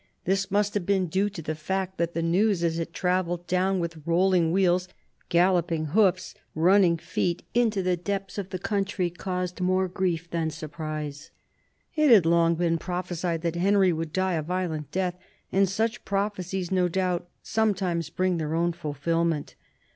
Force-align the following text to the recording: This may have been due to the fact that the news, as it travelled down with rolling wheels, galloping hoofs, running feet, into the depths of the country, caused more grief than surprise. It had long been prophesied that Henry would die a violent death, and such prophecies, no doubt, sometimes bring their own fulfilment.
This 0.25 0.49
may 0.49 0.63
have 0.73 0.83
been 0.87 1.05
due 1.05 1.29
to 1.29 1.43
the 1.43 1.53
fact 1.53 1.99
that 1.99 2.15
the 2.15 2.23
news, 2.23 2.63
as 2.63 2.79
it 2.79 2.91
travelled 2.91 3.45
down 3.45 3.79
with 3.79 4.01
rolling 4.07 4.51
wheels, 4.51 4.87
galloping 5.29 5.85
hoofs, 5.93 6.33
running 6.55 6.97
feet, 6.97 7.43
into 7.53 7.83
the 7.83 7.95
depths 7.95 8.39
of 8.39 8.49
the 8.49 8.57
country, 8.57 9.11
caused 9.11 9.61
more 9.61 9.87
grief 9.87 10.27
than 10.31 10.49
surprise. 10.49 11.29
It 11.95 12.09
had 12.09 12.25
long 12.25 12.55
been 12.55 12.79
prophesied 12.79 13.43
that 13.43 13.55
Henry 13.57 13.93
would 13.93 14.11
die 14.11 14.33
a 14.33 14.41
violent 14.41 14.91
death, 14.91 15.19
and 15.51 15.69
such 15.69 16.03
prophecies, 16.03 16.71
no 16.71 16.87
doubt, 16.87 17.29
sometimes 17.43 18.09
bring 18.09 18.37
their 18.37 18.55
own 18.55 18.73
fulfilment. 18.73 19.53